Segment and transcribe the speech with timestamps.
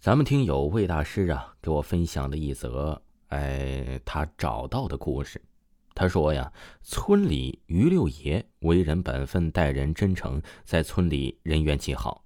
[0.00, 5.38] 咱们听友魏大师啊，给我分享了一则哎他找到的故事。
[5.94, 12.24] 他说呀，村里于六爷为人本分，待人真诚，在村里人缘极好。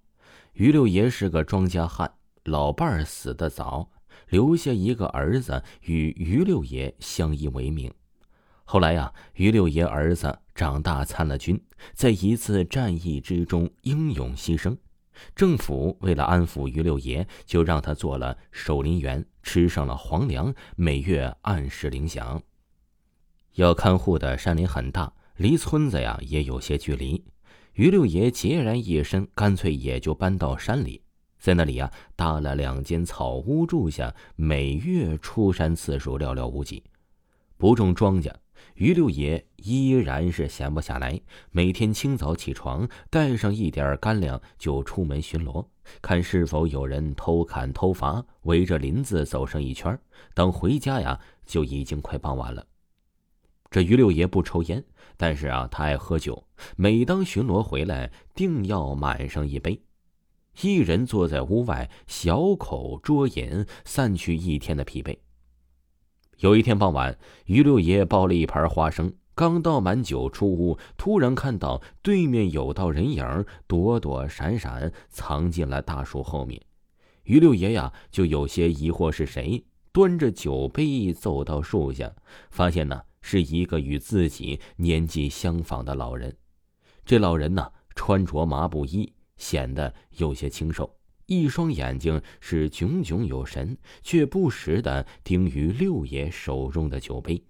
[0.53, 2.09] 于六爷是个庄稼汉，
[2.45, 3.91] 老伴儿死得早，
[4.29, 7.93] 留下一个儿子与于六爷相依为命。
[8.63, 11.61] 后来呀，于六爷儿子长大参了军，
[11.93, 14.77] 在一次战役之中英勇牺牲。
[15.35, 22.41] 政府为了安抚于六爷，就让他做了守林员，吃上了皇粮，每月按时领饷。
[23.55, 27.25] 要看护的山林很大，离村子呀也有些距离。
[27.75, 31.03] 于六爷孑然一身，干脆也就搬到山里，
[31.39, 36.83] 在那里呀搭了两间草屋住下，每月出山次数寥寥无几。
[37.57, 38.33] 不种庄稼。
[38.75, 45.67] 于六爷依然是闲不下来，每天清早起床，带上一点干粮就出门巡逻，
[46.03, 49.99] 看是否有人偷砍偷伐，围着林子走上一圈。
[50.35, 52.67] 等回家呀，就已经快傍晚了。
[53.71, 54.85] 这于六爷不抽烟，
[55.17, 56.47] 但是啊，他爱喝酒。
[56.77, 59.81] 每当巡逻回来，定要满上一杯。
[60.61, 65.19] 一人坐在屋外，小口啜饮，散去一天的疲惫。
[66.39, 76.61] 有一天傍晚，于六爷抱了一盘花生，刚倒满酒出屋，突然看到对面有道人影躲躲闪闪，藏进了大树后面。
[77.25, 82.13] 于六爷呀，就有些疑惑是谁，端着酒杯走到树下，
[82.51, 86.37] 发现呢是一个与自己年纪相仿的老人。
[87.05, 90.95] 这老人呢穿着麻布衣，显得有些清瘦。
[91.27, 97.43] 一双眼睛是炯炯有神，却不时的盯于六爷手中的酒杯。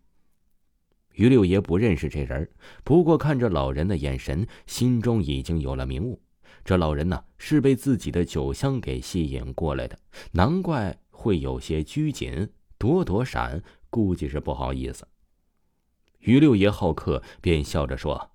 [1.14, 2.50] 于六爷不认识这人，
[2.83, 6.20] 不过看着老人的眼神，心中已经有了明悟。
[6.64, 9.98] 这老人呢，是被自己的酒香给吸引过来的，
[10.33, 15.06] 难怪会有些拘谨，躲躲闪，估计是不好意思。
[16.20, 18.30] 于六爷好客，便笑着说：“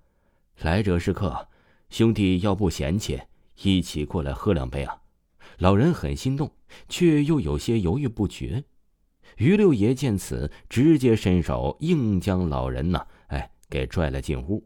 [0.62, 1.48] 来者是客，
[1.90, 3.20] 兄弟要不嫌弃，
[3.64, 5.02] 一起过来喝两杯啊。”
[5.60, 6.50] 老人很心动，
[6.88, 8.64] 却又有些犹豫不决。
[9.36, 14.66] 于六爷见此，直接伸手硬将老人呢，哎，给拽了进屋。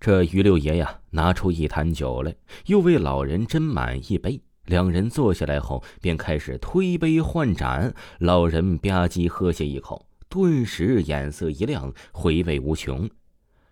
[0.00, 2.34] 这于六爷呀，拿出一坛酒来，
[2.66, 4.40] 又为老人斟满一杯。
[4.64, 7.94] 两人坐下来后，便开始推杯换盏。
[8.18, 13.08] 老人吧唧喝下一口，顿时眼色一亮，回味无穷。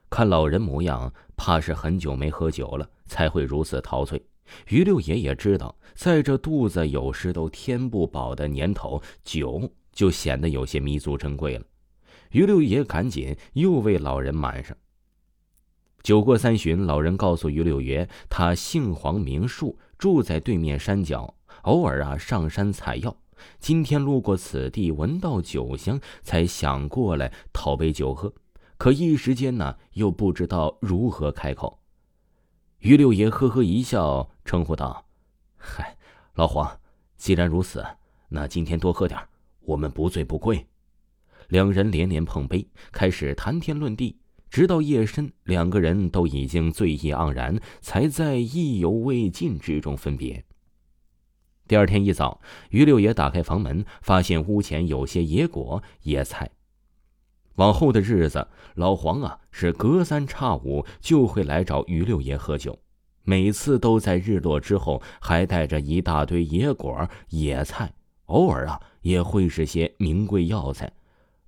[0.08, 4.22] 看老人模样，怕是很久没喝酒了，才会如此陶醉。
[4.68, 11.64] 于六爷也知道，在这肚子有时都填不饱的年头，酒就显得有些弥足珍贵了。
[12.30, 14.76] 于六爷赶紧又为老人满上。
[16.02, 23.14] 酒过三巡，老人告诉于六爷，他姓黄名树，住在对面山脚，偶尔啊上山采药。
[23.58, 28.32] 今天路过此地，闻到酒香，才想过来讨杯酒喝，
[28.78, 31.81] 可一时间呢，又不知道如何开口。
[32.82, 35.06] 于六爷呵呵一笑，称呼道：
[35.56, 35.96] “嗨，
[36.34, 36.80] 老黄，
[37.16, 37.84] 既然如此，
[38.28, 39.18] 那今天多喝点
[39.60, 40.66] 我们不醉不归。”
[41.46, 44.16] 两人连连碰杯，开始谈天论地，
[44.50, 50.44] 直到夜深，两个人都已经醉意盎然，才在意犹未尽之中分别。
[51.68, 52.40] 第二天一早，
[52.70, 56.50] 于六爷打开房门，发现屋前有些野果、野菜。
[57.56, 62.78] 往后的日子，老黄啊是隔三差五就会来找于六爷喝酒，
[63.24, 67.92] 每次都在日落之后，还带着一大堆野果、野菜，
[68.26, 70.90] 偶尔啊也会是些名贵药材。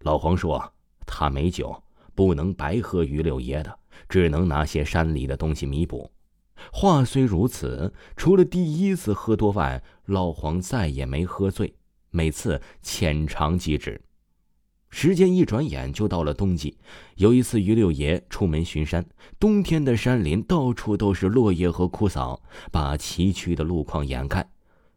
[0.01, 0.73] 老黄说
[1.07, 1.83] 他没酒，
[2.15, 3.79] 不能白喝于六爷的，
[4.09, 6.11] 只能拿些山里的东西弥补。
[6.71, 11.75] 话虽如此，除了第一次喝多外，老黄再也没喝醉，
[12.11, 14.01] 每次浅尝即止。
[14.97, 16.79] 时间一转眼就到了冬季。
[17.17, 19.05] 有一次，于六爷出门巡山，
[19.41, 22.41] 冬天的山林到处都是落叶和枯草，
[22.71, 24.49] 把崎岖的路况掩盖。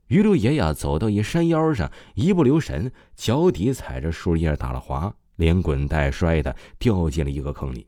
[0.09, 7.87] 于六爷呀，走到一山腰上，一不留神，脚底踩着树叶打了滑，连滚带摔的掉进了一个坑里。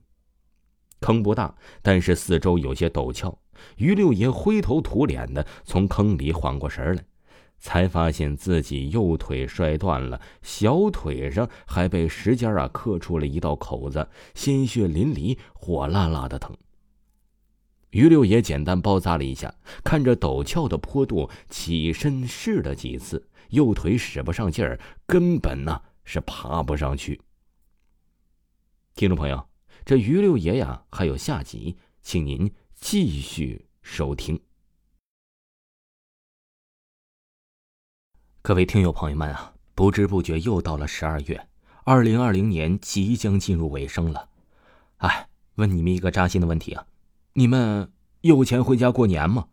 [1.01, 1.53] 坑不大，
[1.83, 3.37] 但是四周有些陡峭。
[3.77, 7.03] 于六爷灰头土脸的从坑里缓过神来。
[7.59, 16.55] 才发现自己右腿摔断了，小腿上还被石尖啊刻出了一道口子，鲜血淋漓，火辣辣的疼。
[17.91, 19.53] 于六爷简单包扎了一下，
[19.83, 27.19] 看着陡峭的坡度，起身试了几次，右腿使不上劲儿，根本呢是爬不上去。
[28.95, 29.49] 听众朋友，
[29.85, 34.39] 这于六爷呀还有下集，请您继续收听。
[38.49, 41.47] 各位听友朋友们啊，不知不觉又到了十二月，
[41.83, 44.27] 二零二零年即将进入尾声了。
[44.97, 46.87] 哎，问你们一个扎心的问题啊，
[47.33, 47.91] 你们
[48.21, 49.45] 有钱回家过年吗？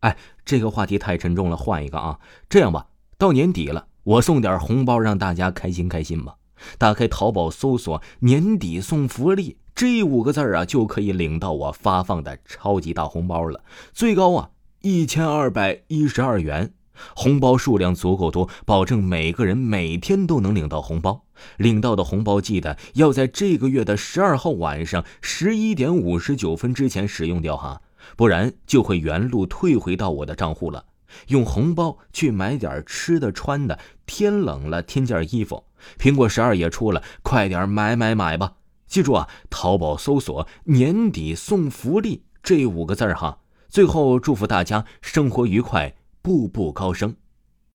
[0.00, 2.18] 哎，这个话题太沉重了，换一个啊。
[2.48, 6.34] 这样吧，到年底了，我送点红包让大家开心开心吧。
[6.78, 13.62] 打开淘宝搜索“年底送福利”这五个字啊，就可以领到我发放的超级大红包了，
[13.92, 14.50] 最高啊
[14.80, 16.72] 一千二百一十二元。
[17.14, 21.24] 红包数量足够多，保证每个人每天都能领到红包。
[21.58, 27.82] 领到的红包记得要在这个月的十二号晚上十一点五十九分之前使用掉哈，
[28.16, 30.84] 不然就会原路退回到我的账户了。
[31.28, 35.64] 用红包去买点吃的穿的，天冷了添件衣服。
[35.98, 38.54] 苹果十二也出了，快点买买买吧！
[38.86, 43.38] 记住啊，淘宝搜索“年底送福利”这五个字哈。
[43.68, 45.94] 最后祝福大家生活愉快。
[46.26, 47.14] 步步高升。